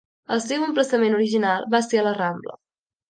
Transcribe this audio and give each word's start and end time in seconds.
El 0.35 0.39
seu 0.45 0.63
emplaçament 0.67 1.17
original 1.17 1.67
va 1.75 1.83
ser 1.89 2.01
a 2.03 2.07
la 2.09 2.15
Rambla. 2.17 2.57